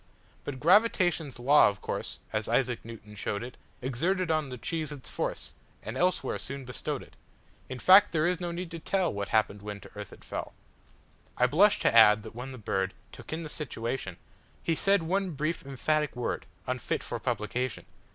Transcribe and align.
But 0.43 0.59
gravitation's 0.59 1.37
law, 1.37 1.69
of 1.69 1.79
course, 1.79 2.17
As 2.33 2.49
Isaac 2.49 2.83
Newton 2.83 3.13
showed 3.13 3.43
it, 3.43 3.55
Exerted 3.83 4.31
on 4.31 4.49
the 4.49 4.57
cheese 4.57 4.91
its 4.91 5.07
force, 5.09 5.53
And 5.83 5.95
elsewhere 5.95 6.39
soon 6.39 6.65
bestowed 6.65 7.03
it.In 7.03 7.77
fact, 7.77 8.11
there 8.11 8.25
is 8.25 8.39
no 8.41 8.49
need 8.51 8.71
to 8.71 8.79
tellWhat 8.79 9.27
happened 9.27 9.61
when 9.61 9.79
to 9.81 9.91
earth 9.95 10.11
it 10.11 10.23
fell.I 10.23 11.45
blush 11.45 11.77
to 11.81 11.95
add 11.95 12.23
that 12.23 12.33
when 12.33 12.51
the 12.51 12.57
birdTook 12.57 13.31
in 13.31 13.43
the 13.43 13.47
situationHe 13.47 14.17
said 14.75 15.03
one 15.03 15.29
brief, 15.33 15.63
emphatic 15.63 16.15
word, 16.15 16.47
Unfit 16.65 17.03
for 17.03 17.19
publication. 17.19 17.85